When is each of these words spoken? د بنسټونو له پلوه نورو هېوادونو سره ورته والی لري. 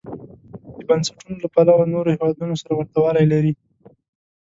د 0.75 0.77
بنسټونو 0.87 1.35
له 1.43 1.47
پلوه 1.53 1.85
نورو 1.93 2.13
هېوادونو 2.15 2.53
سره 2.61 2.71
ورته 2.75 2.97
والی 3.01 3.25
لري. 3.33 3.53